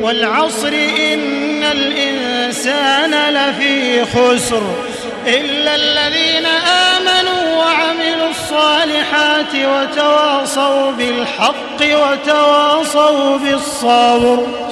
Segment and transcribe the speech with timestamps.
[0.00, 0.68] والعصر
[1.12, 4.62] إن الإنسان لفي خسر
[5.26, 6.46] إلا الذين
[6.96, 14.65] آمنوا وعملوا الصالحات وتواصوا بالحق وتواصوا بالصبر.